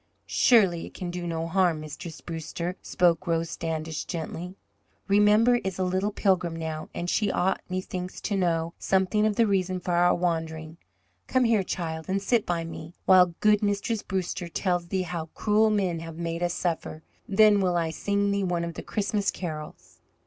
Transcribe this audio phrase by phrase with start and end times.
[0.25, 4.55] "Surely it can do no harm, Mistress Brewster," spoke Rose Standish, gently.
[5.07, 9.45] "Remember is a little Pilgrim now, and she ought, methinks, to know something of the
[9.45, 10.77] reason for our wandering.
[11.27, 15.69] Come here, child, and sit by me, while good Mistress Brewster tells thee how cruel
[15.69, 17.03] men have made us suffer.
[17.29, 19.99] Then will I sing thee one of the Christmas carols."